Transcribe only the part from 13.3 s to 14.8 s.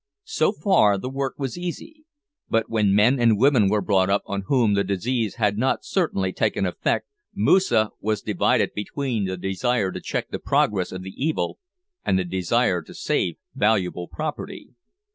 valuable property.